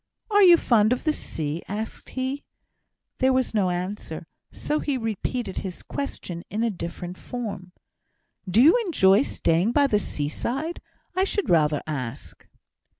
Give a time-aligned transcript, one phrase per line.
[0.31, 2.43] "Are you fond of the sea?" asked he.
[3.19, 7.71] There was no answer, so he repeated his question in a different form.
[8.49, 10.81] "Do you enjoy staying by the seaside?
[11.15, 12.47] I should rather ask."